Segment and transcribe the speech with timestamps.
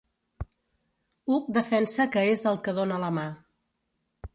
[1.37, 3.29] Uc defensa que és al que dóna la mà.